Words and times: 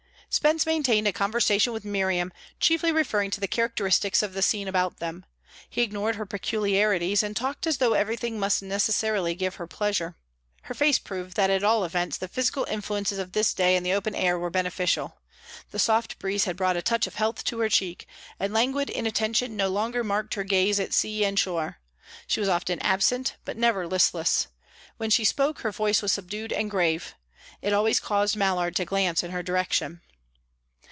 Spence 0.33 0.65
maintained 0.65 1.09
a 1.09 1.11
conversation 1.11 1.73
with 1.73 1.83
Miriam, 1.83 2.31
chiefly 2.57 2.89
referring 2.93 3.31
to 3.31 3.41
the 3.41 3.49
characteristics 3.49 4.23
of 4.23 4.33
the 4.33 4.41
scene 4.41 4.65
about 4.69 4.99
them; 4.99 5.25
he 5.69 5.81
ignored 5.81 6.15
her 6.15 6.25
peculiarities, 6.25 7.21
and 7.21 7.35
talked 7.35 7.67
as 7.67 7.79
though 7.79 7.91
everything 7.95 8.39
must 8.39 8.63
necessarily 8.63 9.35
give 9.35 9.55
her 9.55 9.67
pleasure. 9.67 10.15
Her 10.61 10.73
face 10.73 10.99
proved 10.99 11.35
that 11.35 11.49
at 11.49 11.65
all 11.65 11.83
events 11.83 12.15
the 12.15 12.29
physical 12.29 12.63
influences 12.71 13.19
of 13.19 13.33
this 13.33 13.53
day 13.53 13.75
in 13.75 13.83
the 13.83 13.91
open 13.91 14.15
air 14.15 14.39
were 14.39 14.49
beneficial. 14.49 15.19
The 15.71 15.79
soft 15.79 16.17
breeze 16.17 16.45
had 16.45 16.55
brought 16.55 16.77
a 16.77 16.81
touch 16.81 17.07
of 17.07 17.15
health 17.15 17.43
to 17.43 17.59
her 17.59 17.67
cheek, 17.67 18.07
and 18.39 18.53
languid 18.53 18.89
inattention 18.89 19.57
no 19.57 19.67
longer 19.67 20.01
marked 20.01 20.35
her 20.35 20.45
gaze 20.45 20.79
at 20.79 20.93
sea 20.93 21.25
and 21.25 21.37
shore; 21.37 21.79
she 22.25 22.39
was 22.39 22.47
often 22.47 22.79
absent, 22.79 23.35
but 23.43 23.57
never 23.57 23.85
listless. 23.85 24.47
When 24.95 25.09
she 25.09 25.25
spoke, 25.25 25.59
her 25.59 25.73
voice 25.73 26.01
was 26.01 26.13
subdued 26.13 26.53
and 26.53 26.71
grave; 26.71 27.15
it 27.61 27.73
always 27.73 27.99
caused 27.99 28.37
Mallard 28.37 28.77
to 28.77 28.85
glance 28.85 29.23
in 29.23 29.31
her 29.31 29.43
direction. 29.43 29.99